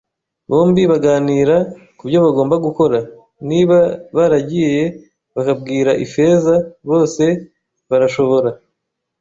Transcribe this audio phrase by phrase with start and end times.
[0.49, 1.55] bombi baganira
[1.97, 2.99] kubyo bagomba gukora.
[3.49, 3.77] Niba
[4.17, 4.81] baragiye
[5.35, 6.55] bakabwira Ifeza,
[6.89, 7.23] bose
[7.89, 8.49] barashobora